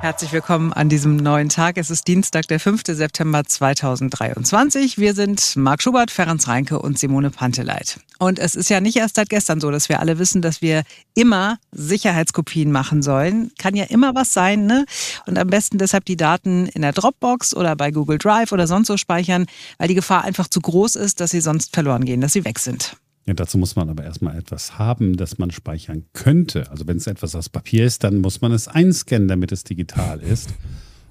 [0.00, 1.76] Herzlich willkommen an diesem neuen Tag.
[1.76, 2.82] Es ist Dienstag, der 5.
[2.86, 4.96] September 2023.
[4.96, 7.98] Wir sind Marc Schubert, Ferenc Reinke und Simone Panteleit.
[8.20, 10.84] Und es ist ja nicht erst seit gestern so, dass wir alle wissen, dass wir
[11.14, 13.50] immer Sicherheitskopien machen sollen.
[13.58, 14.86] Kann ja immer was sein, ne?
[15.26, 18.86] Und am besten deshalb die Daten in der Dropbox oder bei Google Drive oder sonst
[18.86, 19.46] so speichern,
[19.78, 22.60] weil die Gefahr einfach zu groß ist, dass sie sonst verloren gehen, dass sie weg
[22.60, 22.96] sind.
[23.28, 26.70] Ja, dazu muss man aber erstmal etwas haben, das man speichern könnte.
[26.70, 30.20] Also wenn es etwas aus Papier ist, dann muss man es einscannen, damit es digital
[30.20, 30.54] ist.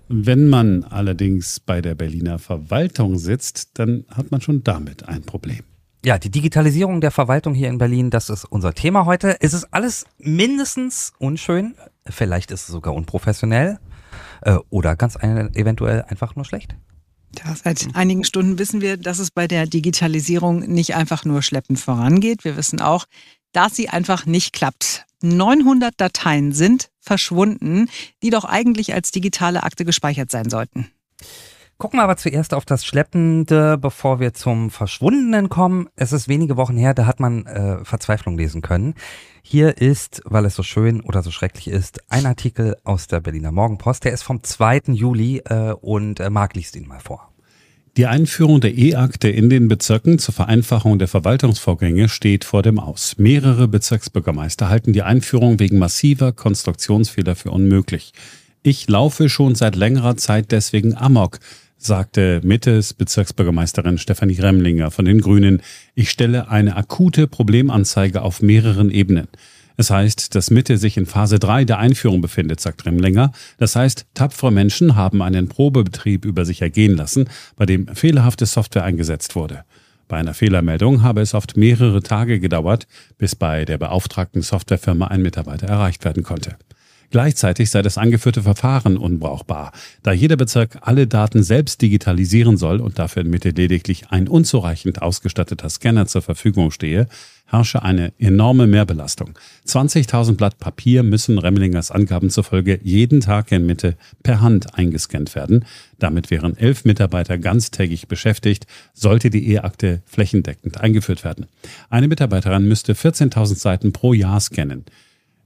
[0.07, 5.59] Wenn man allerdings bei der Berliner Verwaltung sitzt, dann hat man schon damit ein Problem.
[6.03, 9.37] Ja, die Digitalisierung der Verwaltung hier in Berlin, das ist unser Thema heute.
[9.39, 11.75] Es ist alles mindestens unschön,
[12.07, 13.77] vielleicht ist es sogar unprofessionell
[14.41, 16.75] äh, oder ganz eventuell einfach nur schlecht.
[17.45, 21.79] Ja, seit einigen Stunden wissen wir, dass es bei der Digitalisierung nicht einfach nur schleppend
[21.79, 22.43] vorangeht.
[22.43, 23.05] Wir wissen auch,
[23.51, 25.05] dass sie einfach nicht klappt.
[25.21, 27.89] 900 Dateien sind verschwunden,
[28.21, 30.91] die doch eigentlich als digitale Akte gespeichert sein sollten.
[31.77, 35.87] Gucken wir aber zuerst auf das Schleppende, bevor wir zum Verschwundenen kommen.
[35.95, 38.95] Es ist wenige Wochen her, da hat man äh, Verzweiflung lesen können.
[39.43, 43.51] Hier ist, weil es so schön oder so schrecklich ist, ein Artikel aus der Berliner
[43.51, 44.05] Morgenpost.
[44.05, 44.81] Der ist vom 2.
[44.87, 47.31] Juli äh, und äh, Marc liest ihn mal vor.
[47.95, 53.19] Die Einführung der E-Akte in den Bezirken zur Vereinfachung der Verwaltungsvorgänge steht vor dem Aus.
[53.19, 58.13] Mehrere Bezirksbürgermeister halten die Einführung wegen massiver Konstruktionsfehler für unmöglich.
[58.63, 61.39] Ich laufe schon seit längerer Zeit deswegen amok,
[61.77, 65.61] sagte Mittes Bezirksbürgermeisterin Stefanie Remlinger von den Grünen.
[65.95, 69.27] Ich stelle eine akute Problemanzeige auf mehreren Ebenen.
[69.79, 73.31] Es heißt, dass Mitte sich in Phase 3 der Einführung befindet, sagt Remlinger.
[73.59, 78.83] Das heißt, tapfere Menschen haben einen Probebetrieb über sich ergehen lassen, bei dem fehlerhafte Software
[78.83, 79.63] eingesetzt wurde.
[80.07, 82.87] Bei einer Fehlermeldung habe es oft mehrere Tage gedauert,
[83.19, 86.55] bis bei der beauftragten Softwarefirma ein Mitarbeiter erreicht werden konnte.
[87.09, 89.71] Gleichzeitig sei das angeführte Verfahren unbrauchbar,
[90.03, 95.01] da jeder Bezirk alle Daten selbst digitalisieren soll und dafür in Mitte lediglich ein unzureichend
[95.01, 97.07] ausgestatteter Scanner zur Verfügung stehe,
[97.45, 99.39] herrsche eine enorme Mehrbelastung.
[99.65, 105.65] 20.000 Blatt Papier müssen Remlingers Angaben zufolge jeden Tag in Mitte per Hand eingescannt werden.
[105.97, 111.45] Damit wären elf Mitarbeiter ganztägig beschäftigt, sollte die E-Akte flächendeckend eingeführt werden.
[111.89, 114.83] Eine Mitarbeiterin müsste 14.000 Seiten pro Jahr scannen.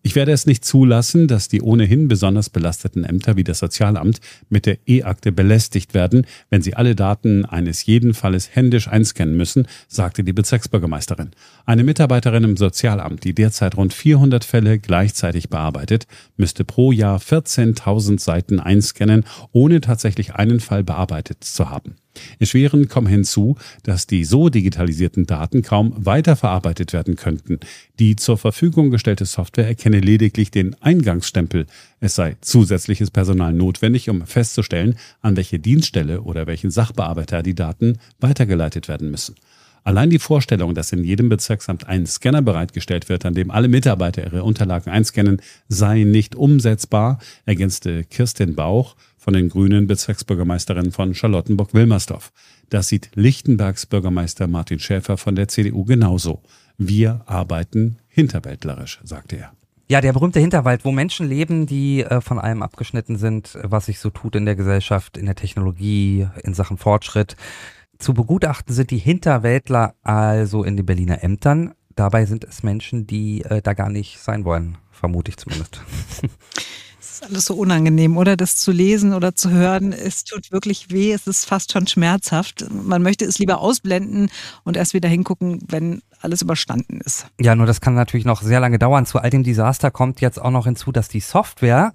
[0.03, 4.19] Ich werde es nicht zulassen, dass die ohnehin besonders belasteten Ämter wie das Sozialamt
[4.49, 9.67] mit der E-Akte belästigt werden, wenn sie alle Daten eines jeden Falles händisch einscannen müssen,
[9.87, 11.31] sagte die Bezirksbürgermeisterin.
[11.67, 18.19] Eine Mitarbeiterin im Sozialamt, die derzeit rund 400 Fälle gleichzeitig bearbeitet, müsste pro Jahr 14.000
[18.19, 22.00] Seiten einscannen, ohne tatsächlich einen Fall bearbeitet zu haben.
[22.39, 27.59] Erschwerend kommt hinzu, dass die so digitalisierten Daten kaum weiterverarbeitet werden könnten.
[27.99, 31.67] Die zur Verfügung gestellte Software erkenne lediglich den Eingangsstempel.
[31.99, 37.97] Es sei zusätzliches Personal notwendig, um festzustellen, an welche Dienststelle oder welchen Sachbearbeiter die Daten
[38.19, 39.35] weitergeleitet werden müssen.
[39.83, 44.23] Allein die Vorstellung, dass in jedem Bezirksamt ein Scanner bereitgestellt wird, an dem alle Mitarbeiter
[44.23, 52.31] ihre Unterlagen einscannen, sei nicht umsetzbar, ergänzte Kirstin Bauch von den Grünen Bezirksbürgermeisterin von Charlottenburg-Wilmersdorf.
[52.71, 56.41] Das sieht Lichtenbergs Bürgermeister Martin Schäfer von der CDU genauso.
[56.79, 59.51] Wir arbeiten hinterwäldlerisch, sagte er.
[59.87, 63.99] Ja, der berühmte Hinterwald, wo Menschen leben, die äh, von allem abgeschnitten sind, was sich
[63.99, 67.35] so tut in der Gesellschaft, in der Technologie, in Sachen Fortschritt.
[67.99, 71.75] Zu begutachten sind die Hinterwäldler also in den Berliner Ämtern.
[71.95, 75.79] Dabei sind es Menschen, die äh, da gar nicht sein wollen, vermute ich zumindest.
[77.21, 78.35] Alles so unangenehm, oder?
[78.35, 82.65] Das zu lesen oder zu hören, es tut wirklich weh, es ist fast schon schmerzhaft.
[82.71, 84.29] Man möchte es lieber ausblenden
[84.63, 87.27] und erst wieder hingucken, wenn alles überstanden ist.
[87.39, 89.05] Ja, nur das kann natürlich noch sehr lange dauern.
[89.05, 91.93] Zu all dem Desaster kommt jetzt auch noch hinzu, dass die Software,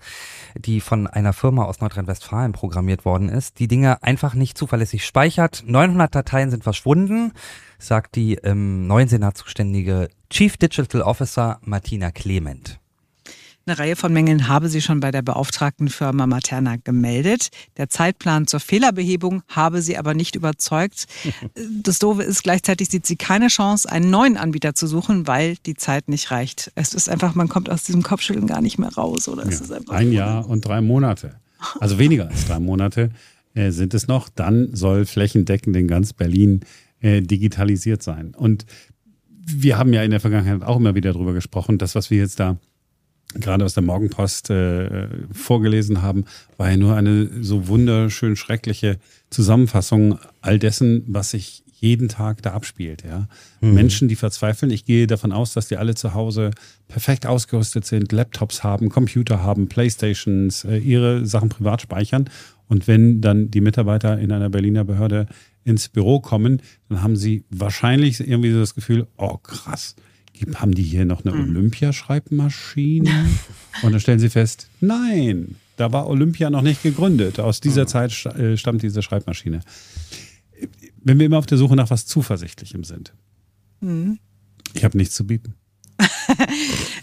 [0.57, 5.65] die von einer Firma aus Nordrhein-Westfalen programmiert worden ist, die Dinge einfach nicht zuverlässig speichert.
[5.67, 7.33] 900 Dateien sind verschwunden,
[7.79, 12.79] sagt die im neuen Senat zuständige Chief Digital Officer Martina Clement.
[13.69, 17.49] Eine Reihe von Mängeln habe sie schon bei der beauftragten Firma Materna gemeldet.
[17.77, 21.07] Der Zeitplan zur Fehlerbehebung habe sie aber nicht überzeugt.
[21.83, 25.75] Das Doofe ist, gleichzeitig sieht sie keine Chance, einen neuen Anbieter zu suchen, weil die
[25.75, 26.71] Zeit nicht reicht.
[26.75, 29.29] Es ist einfach, man kommt aus diesem Kopfschütteln gar nicht mehr raus.
[29.29, 31.37] Oder ja, ein Jahr und drei Monate.
[31.81, 33.11] Also weniger als drei Monate
[33.55, 34.29] äh, sind es noch.
[34.29, 36.61] Dann soll flächendeckend in ganz Berlin
[37.01, 38.35] äh, digitalisiert sein.
[38.35, 38.67] Und
[39.29, 42.41] wir haben ja in der Vergangenheit auch immer wieder darüber gesprochen, das, was wir jetzt
[42.41, 42.59] da
[43.41, 46.25] gerade aus der Morgenpost äh, vorgelesen haben,
[46.57, 48.99] war ja nur eine so wunderschön schreckliche
[49.31, 53.05] Zusammenfassung all dessen, was sich jeden Tag da abspielt.
[53.05, 53.29] Ja?
[53.61, 53.75] Mhm.
[53.75, 54.73] Menschen, die verzweifeln.
[54.73, 56.51] Ich gehe davon aus, dass die alle zu Hause
[56.89, 62.31] perfekt ausgerüstet sind, Laptops haben, Computer haben, Playstations, äh, ihre Sachen privat speichern.
[62.69, 65.27] Und wenn dann die Mitarbeiter in einer Berliner Behörde
[65.65, 69.97] ins Büro kommen, dann haben sie wahrscheinlich irgendwie so das Gefühl, oh krass,
[70.57, 71.57] haben die hier noch eine mhm.
[71.57, 73.11] Olympiaschreibmaschine?
[73.83, 77.39] Und dann stellen sie fest, nein, da war Olympia noch nicht gegründet.
[77.41, 77.89] Aus dieser mhm.
[77.89, 79.61] Zeit äh, stammt diese Schreibmaschine.
[81.03, 83.15] Wenn wir immer auf der Suche nach was Zuversichtlichem sind.
[83.81, 84.19] Mhm.
[84.75, 85.55] Ich habe nichts zu bieten.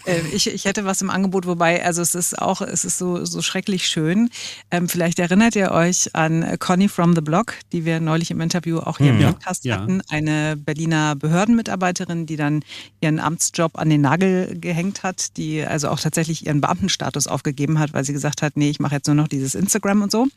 [0.06, 3.24] Äh, ich, ich hätte was im Angebot, wobei, also es ist auch, es ist so,
[3.24, 4.30] so schrecklich schön.
[4.70, 8.78] Ähm, vielleicht erinnert ihr euch an Conny from the Block, die wir neulich im Interview
[8.78, 9.20] auch hier mhm.
[9.20, 9.80] im Podcast ja.
[9.80, 10.02] hatten.
[10.08, 12.64] Eine Berliner Behördenmitarbeiterin, die dann
[13.00, 17.92] ihren Amtsjob an den Nagel gehängt hat, die also auch tatsächlich ihren Beamtenstatus aufgegeben hat,
[17.92, 20.28] weil sie gesagt hat, nee, ich mache jetzt nur noch dieses Instagram und so.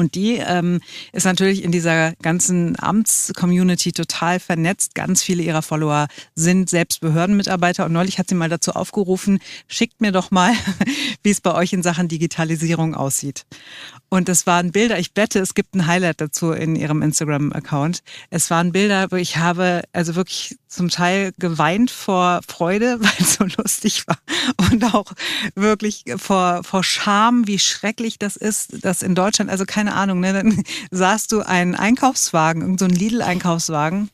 [0.00, 0.80] Und die ähm,
[1.12, 4.94] ist natürlich in dieser ganzen Amtscommunity total vernetzt.
[4.94, 7.84] Ganz viele ihrer Follower sind selbst Behördenmitarbeiter.
[7.84, 10.54] Und neulich hat sie mal dazu aufgerufen, schickt mir doch mal,
[11.22, 13.44] wie es bei euch in Sachen Digitalisierung aussieht.
[14.08, 18.00] Und das waren Bilder, ich wette, es gibt ein Highlight dazu in ihrem Instagram-Account.
[18.30, 23.34] Es waren Bilder, wo ich habe also wirklich zum Teil geweint vor Freude, weil es
[23.34, 24.18] so lustig war.
[24.70, 25.12] Und auch
[25.54, 30.32] wirklich vor, vor Scham, wie schrecklich das ist, dass in Deutschland, also keine Ahnung, ne,
[30.32, 34.10] dann sahst du einen Einkaufswagen, irgendein so Lidl-Einkaufswagen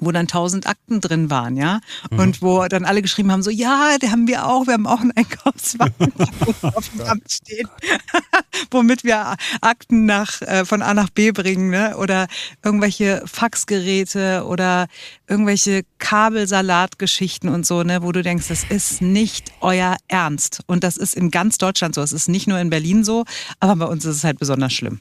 [0.00, 1.80] wo dann tausend Akten drin waren, ja.
[2.10, 2.18] Mhm.
[2.18, 5.00] Und wo dann alle geschrieben haben, so, ja, die haben wir auch, wir haben auch
[5.00, 6.12] einen Einkaufswagen
[6.62, 7.68] auf dem Amt stehen,
[8.70, 11.96] womit wir Akten nach, äh, von A nach B bringen, ne?
[11.96, 12.26] Oder
[12.64, 14.86] irgendwelche Faxgeräte oder
[15.28, 20.60] irgendwelche Kabelsalatgeschichten und so, ne, wo du denkst, das ist nicht euer Ernst.
[20.66, 22.02] Und das ist in ganz Deutschland so.
[22.02, 23.24] Es ist nicht nur in Berlin so,
[23.60, 25.00] aber bei uns ist es halt besonders schlimm.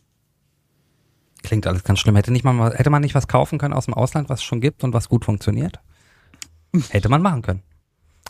[1.45, 2.15] Klingt alles ganz schlimm.
[2.15, 4.62] Hätte, nicht mal, hätte man nicht was kaufen können aus dem Ausland, was es schon
[4.62, 5.80] gibt und was gut funktioniert?
[6.89, 7.62] Hätte man machen können.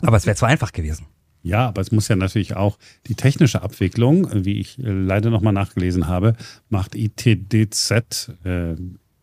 [0.02, 1.06] Aber es wäre zu einfach gewesen.
[1.42, 2.76] Ja, aber es muss ja natürlich auch
[3.06, 6.36] die technische Abwicklung, wie ich äh, leider nochmal nachgelesen habe,
[6.68, 8.76] macht ITDZ, äh,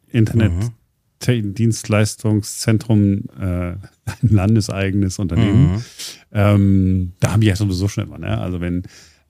[0.08, 3.26] Internetdienstleistungszentrum, mhm.
[3.40, 3.84] äh, ein
[4.22, 5.74] landeseigenes Unternehmen.
[5.74, 5.84] Mhm.
[6.32, 8.18] Ähm, da haben die ja sowieso schon immer.
[8.18, 8.40] Ne?
[8.40, 8.82] Also wenn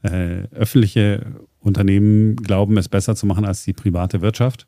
[0.03, 1.25] äh, öffentliche
[1.59, 4.67] Unternehmen glauben, es besser zu machen als die private Wirtschaft.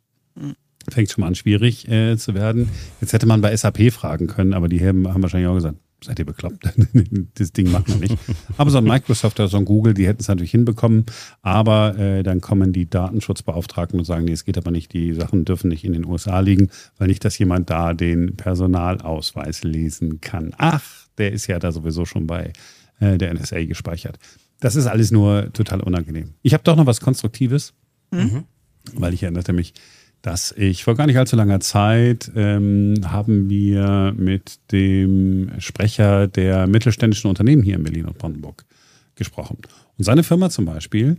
[0.89, 2.69] Fängt schon mal an, schwierig äh, zu werden.
[3.01, 6.19] Jetzt hätte man bei SAP fragen können, aber die haben, haben wahrscheinlich auch gesagt, seid
[6.19, 6.69] ihr bekloppt?
[7.35, 8.17] das Ding macht man nicht.
[8.57, 11.05] Aber so ein Microsoft oder so ein Google, die hätten es natürlich hinbekommen.
[11.41, 15.45] Aber äh, dann kommen die Datenschutzbeauftragten und sagen, nee, es geht aber nicht, die Sachen
[15.45, 20.53] dürfen nicht in den USA liegen, weil nicht, dass jemand da den Personalausweis lesen kann.
[20.57, 20.83] Ach,
[21.17, 22.53] der ist ja da sowieso schon bei
[22.99, 24.19] äh, der NSA gespeichert.
[24.59, 26.33] Das ist alles nur total unangenehm.
[26.41, 27.73] Ich habe doch noch was Konstruktives,
[28.11, 28.45] mhm.
[28.93, 29.73] weil ich erinnerte mich,
[30.21, 36.65] dass ich vor gar nicht allzu langer Zeit ähm, haben wir mit dem Sprecher der
[36.65, 38.65] mittelständischen Unternehmen hier in Berlin und Brandenburg
[39.13, 39.57] gesprochen.
[39.97, 41.17] Und seine Firma zum Beispiel,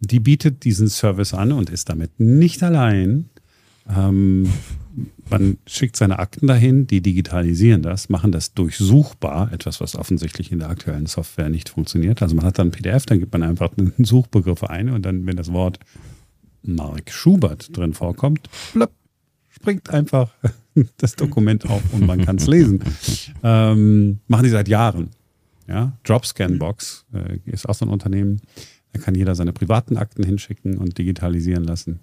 [0.00, 3.30] die bietet diesen Service an und ist damit nicht allein.
[3.88, 4.52] Ähm,
[5.30, 10.58] man schickt seine Akten dahin, die digitalisieren das, machen das durchsuchbar, etwas, was offensichtlich in
[10.58, 12.22] der aktuellen Software nicht funktioniert.
[12.22, 15.26] Also man hat dann ein PDF, dann gibt man einfach einen Suchbegriff ein und dann,
[15.26, 15.78] wenn das Wort
[16.62, 18.92] Mark Schubert drin vorkommt, blöpp,
[19.48, 20.32] springt einfach
[20.96, 22.82] das Dokument auf und man kann es lesen.
[23.42, 25.10] Ähm, machen die seit Jahren.
[25.66, 28.40] Ja, Dropscanbox äh, ist auch so ein Unternehmen.
[28.92, 32.00] Da kann jeder seine privaten Akten hinschicken und digitalisieren lassen.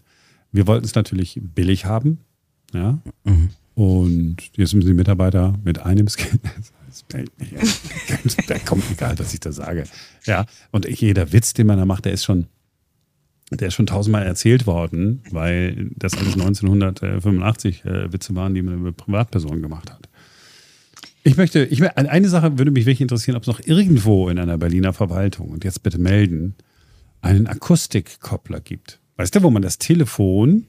[0.56, 2.20] Wir wollten es natürlich billig haben.
[2.74, 3.00] Ja?
[3.26, 3.50] Mhm.
[3.76, 6.40] Und jetzt müssen die Mitarbeiter mit einem Scan.
[8.48, 9.84] da kommt egal, was ich da sage.
[10.24, 12.48] Ja, und jeder Witz, den man da macht, der ist schon,
[13.52, 18.76] der ist schon tausendmal erzählt worden, weil das alles 1985 äh, Witze waren, die man
[18.76, 20.08] über Privatpersonen gemacht hat.
[21.24, 24.58] Ich möchte, ich, eine Sache würde mich wirklich interessieren, ob es noch irgendwo in einer
[24.58, 26.56] Berliner Verwaltung, und jetzt bitte melden,
[27.22, 29.02] einen Akustikkoppler gibt.
[29.18, 30.68] Weißt du, wo man das Telefon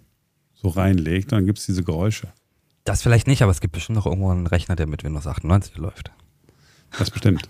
[0.55, 2.29] so reinlegt, dann gibt es diese Geräusche.
[2.85, 5.77] Das vielleicht nicht, aber es gibt bestimmt noch irgendwo einen Rechner, der mit Windows 98
[5.77, 6.13] läuft.
[6.99, 7.49] Das bestimmt.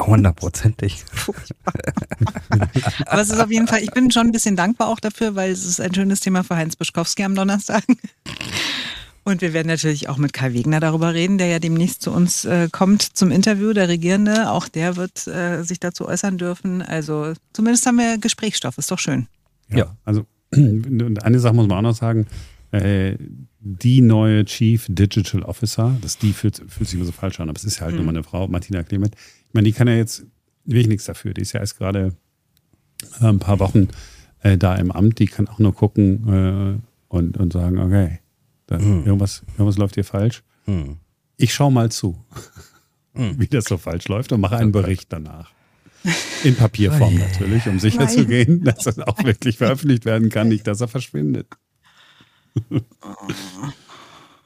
[0.00, 1.04] Hundertprozentig.
[3.06, 5.50] aber es ist auf jeden Fall, ich bin schon ein bisschen dankbar auch dafür, weil
[5.50, 7.84] es ist ein schönes Thema für Heinz Bischkowski am Donnerstag.
[9.24, 12.46] Und wir werden natürlich auch mit Kai Wegner darüber reden, der ja demnächst zu uns
[12.46, 14.50] äh, kommt zum Interview, der Regierende.
[14.50, 16.80] Auch der wird äh, sich dazu äußern dürfen.
[16.80, 19.26] Also zumindest haben wir Gesprächsstoff, ist doch schön.
[19.68, 19.96] Ja, ja.
[20.04, 22.26] also eine Sache muss man auch noch sagen.
[22.70, 23.16] Äh,
[23.60, 27.56] die neue Chief Digital Officer, das die fühlt, fühlt sich immer so falsch an, aber
[27.56, 27.98] es ist ja halt mhm.
[27.98, 29.14] nur mal eine Frau, Martina Clement.
[29.14, 30.24] Ich meine, die kann ja jetzt
[30.64, 31.34] wirklich nichts dafür.
[31.34, 32.14] Die ist ja erst gerade
[33.20, 33.88] äh, ein paar Wochen
[34.42, 35.18] äh, da im Amt.
[35.18, 38.20] Die kann auch nur gucken äh, und, und sagen, okay,
[38.66, 39.06] Da, hm.
[39.06, 40.42] irgendwas, irgendwas läuft hier falsch.
[40.66, 40.98] Hm.
[41.36, 42.22] Ich schaue mal zu,
[43.14, 43.34] hm.
[43.40, 45.52] wie das so falsch läuft und mache einen Bericht danach.
[46.44, 50.80] In Papierform oh, natürlich, um sicherzugehen, dass das auch wirklich veröffentlicht werden kann, nicht, dass
[50.80, 51.46] er verschwindet.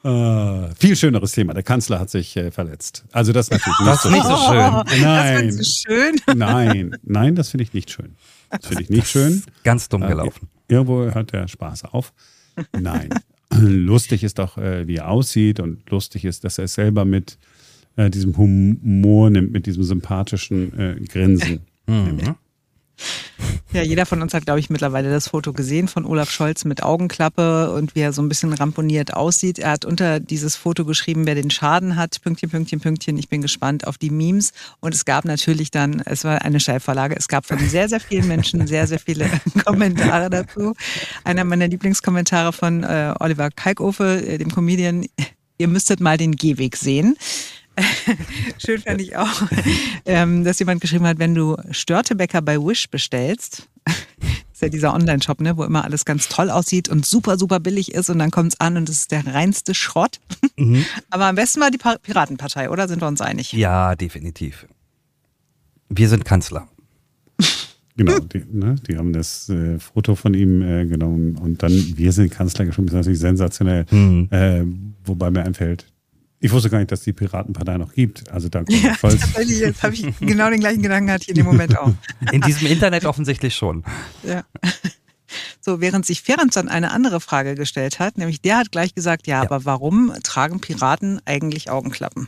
[0.03, 1.53] Uh, viel schöneres Thema.
[1.53, 3.05] Der Kanzler hat sich äh, verletzt.
[3.11, 5.01] Also das natürlich nicht, das so, nicht so schön.
[5.01, 6.15] Nein, das so schön.
[6.37, 8.15] nein, nein, das finde ich nicht schön.
[8.49, 9.43] Das finde ich nicht schön.
[9.63, 10.49] Ganz dumm gelaufen.
[10.67, 12.13] Äh, irgendwo hört der Spaß auf.
[12.77, 13.09] Nein.
[13.59, 17.37] lustig ist doch, äh, wie er aussieht und lustig ist, dass er es selber mit
[17.95, 21.61] äh, diesem Humor nimmt, mit diesem sympathischen äh, Grinsen.
[21.87, 22.35] Mhm.
[23.73, 26.83] Ja, jeder von uns hat, glaube ich, mittlerweile das Foto gesehen von Olaf Scholz mit
[26.83, 29.57] Augenklappe und wie er so ein bisschen ramponiert aussieht.
[29.57, 33.17] Er hat unter dieses Foto geschrieben, wer den Schaden hat, Pünktchen, Pünktchen, Pünktchen.
[33.17, 34.53] Ich bin gespannt auf die Memes.
[34.79, 38.27] Und es gab natürlich dann, es war eine Steilvorlage, es gab von sehr, sehr vielen
[38.27, 39.27] Menschen sehr, sehr viele
[39.65, 40.75] Kommentare dazu.
[41.23, 45.07] Einer meiner Lieblingskommentare von äh, Oliver Kalkofe, äh, dem Comedian,
[45.57, 47.17] ihr müsstet mal den Gehweg sehen.
[48.57, 49.43] Schön fand ich auch,
[50.05, 53.67] ähm, dass jemand geschrieben hat, wenn du Störtebäcker bei Wish bestellst,
[54.53, 57.93] ist ja dieser Online-Shop, ne, wo immer alles ganz toll aussieht und super, super billig
[57.93, 60.19] ist und dann kommt es an und es ist der reinste Schrott.
[60.57, 60.85] Mhm.
[61.09, 62.87] Aber am besten war die Piratenpartei, oder?
[62.87, 63.51] Sind wir uns einig?
[63.53, 64.67] Ja, definitiv.
[65.89, 66.67] Wir sind Kanzler.
[67.95, 72.11] Genau, die, ne, die haben das äh, Foto von ihm äh, genommen und dann wir
[72.11, 73.85] sind Kanzler geschrieben, das ist natürlich sensationell.
[73.91, 74.27] Mhm.
[74.31, 74.63] Äh,
[75.05, 75.92] wobei mir einfällt,
[76.43, 78.29] ich wusste gar nicht, dass die Piratenpartei noch gibt.
[78.29, 78.73] Also danke.
[78.75, 81.93] Ja, tatsächlich, jetzt habe ich genau den gleichen Gedanken gehabt hier in dem Moment auch.
[82.33, 83.85] In diesem Internet offensichtlich schon.
[84.23, 84.43] Ja.
[85.61, 89.25] So, während sich Ferenc dann eine andere Frage gestellt hat, nämlich der hat gleich gesagt,
[89.25, 89.41] ja, ja.
[89.43, 92.27] aber warum tragen Piraten eigentlich Augenklappen?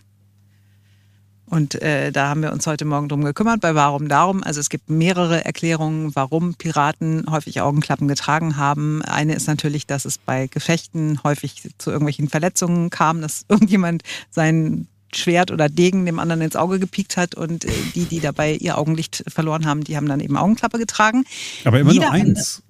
[1.48, 4.44] Und äh, da haben wir uns heute Morgen drum gekümmert, bei Warum Darum.
[4.44, 9.02] Also es gibt mehrere Erklärungen, warum Piraten häufig Augenklappen getragen haben.
[9.04, 14.88] Eine ist natürlich, dass es bei Gefechten häufig zu irgendwelchen Verletzungen kam, dass irgendjemand sein
[15.14, 18.78] Schwert oder Degen dem anderen ins Auge gepiekt hat und äh, die, die dabei ihr
[18.78, 21.24] Augenlicht verloren haben, die haben dann eben Augenklappe getragen.
[21.64, 22.64] Aber immer Jeder nur eins.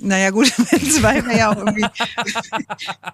[0.00, 0.46] Naja, gut,
[0.92, 1.84] zwei wäre ja auch irgendwie,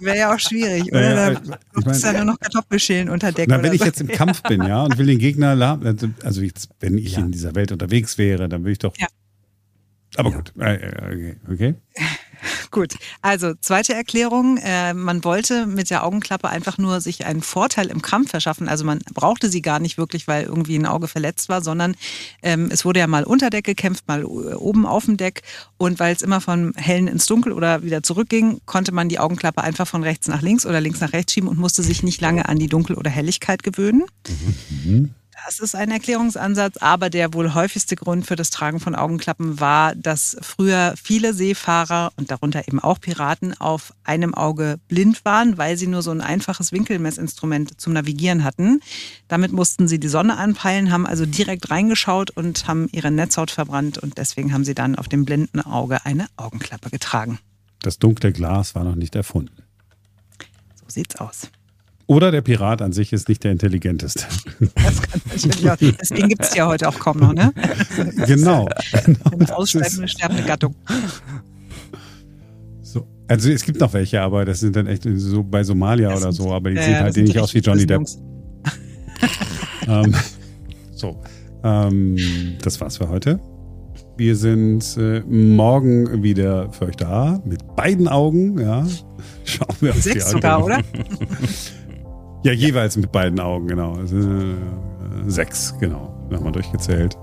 [0.01, 1.15] wäre ja auch schwierig, oder?
[1.15, 3.49] Naja, da ich mein, ja nur noch Kartoffelschälen unter Deck.
[3.49, 3.87] Na, wenn ich so.
[3.87, 5.79] jetzt im Kampf bin, ja, und will den Gegner,
[6.23, 7.21] also jetzt, wenn ich ja.
[7.21, 8.95] in dieser Welt unterwegs wäre, dann würde ich doch.
[8.99, 9.07] Ja.
[10.17, 10.37] Aber ja.
[10.37, 11.37] gut, äh, äh, okay.
[11.51, 11.75] okay.
[12.71, 14.59] Gut, also zweite Erklärung.
[14.59, 18.69] Äh, man wollte mit der Augenklappe einfach nur sich einen Vorteil im Kampf verschaffen.
[18.69, 21.95] Also man brauchte sie gar nicht wirklich, weil irgendwie ein Auge verletzt war, sondern
[22.43, 25.43] ähm, es wurde ja mal unter Deck gekämpft, mal oben auf dem Deck.
[25.77, 29.63] Und weil es immer von hellen ins Dunkel oder wieder zurückging, konnte man die Augenklappe
[29.63, 32.49] einfach von rechts nach links oder links nach rechts schieben und musste sich nicht lange
[32.49, 34.05] an die Dunkel- oder Helligkeit gewöhnen.
[34.85, 35.15] Mhm.
[35.45, 39.95] Das ist ein Erklärungsansatz, aber der wohl häufigste Grund für das Tragen von Augenklappen war,
[39.95, 45.77] dass früher viele Seefahrer und darunter eben auch Piraten auf einem Auge blind waren, weil
[45.77, 48.81] sie nur so ein einfaches Winkelmessinstrument zum Navigieren hatten.
[49.29, 53.99] Damit mussten sie die Sonne anpeilen, haben also direkt reingeschaut und haben ihre Netzhaut verbrannt
[53.99, 57.39] und deswegen haben sie dann auf dem blinden Auge eine Augenklappe getragen.
[57.81, 59.63] Das dunkle Glas war noch nicht erfunden.
[60.77, 61.51] So sieht's aus.
[62.07, 64.25] Oder der Pirat an sich ist nicht der intelligenteste.
[64.75, 65.77] Das kann natürlich auch.
[65.77, 67.53] Deswegen gibt es ja heute auch kaum noch, ne?
[68.27, 68.69] Genau.
[69.33, 70.75] Eine aussterbende, sterbende Gattung.
[72.83, 73.07] So.
[73.27, 76.33] Also es gibt noch welche, aber das sind dann echt so bei Somalia das oder
[76.33, 78.03] so, aber die ja, sehen halt nicht aus wie Johnny Depp.
[79.89, 80.15] ähm,
[80.93, 81.23] so.
[81.63, 82.17] Ähm,
[82.63, 83.41] das war's für heute.
[84.19, 88.61] Wir sind äh, morgen wieder für euch da mit beiden Augen.
[88.61, 88.87] Ja.
[89.45, 90.83] Schauen wir uns Sechs die sogar, oder?
[92.45, 93.95] Ja, jeweils mit beiden Augen, genau.
[93.95, 94.55] Also, äh,
[95.27, 96.15] sechs, genau.
[96.31, 97.17] Nochmal durchgezählt.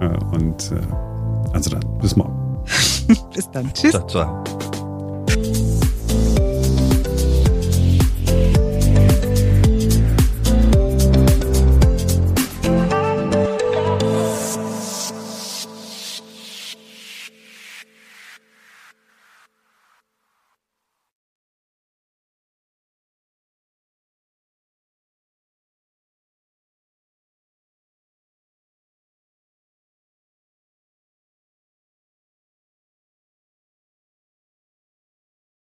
[0.00, 2.58] Äh, und äh, also dann, bis morgen.
[3.34, 3.72] bis dann.
[3.72, 3.92] Tschüss.
[3.92, 4.44] Ciao, ciao.